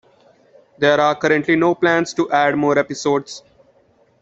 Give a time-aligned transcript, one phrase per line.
[0.79, 3.43] There are currently no plans to add more episodes.